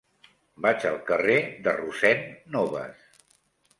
Vaig 0.65 0.87
al 0.91 0.97
carrer 1.11 1.37
de 1.67 1.75
Rossend 1.81 2.27
Nobas. 2.57 3.09